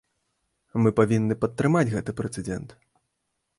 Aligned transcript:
Мы 0.85 0.91
павінны 0.99 1.37
падтрымаць 1.45 1.85
гэты 1.93 2.11
прэцэдэнт. 2.23 2.69